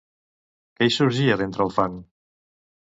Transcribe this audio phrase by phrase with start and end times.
[0.79, 2.03] Què hi sorgia d'entre el fang?